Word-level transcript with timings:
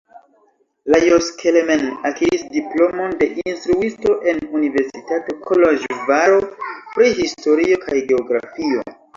Lajos 0.91 1.27
Kelemen 1.41 1.83
akiris 2.09 2.45
diplomon 2.55 3.13
de 3.21 3.27
instruisto 3.51 4.15
en 4.33 4.41
Universitato 4.61 5.37
Koloĵvaro 5.51 6.43
pri 6.97 7.15
historio 7.21 7.81
kaj 7.89 8.03
geografio. 8.13 8.87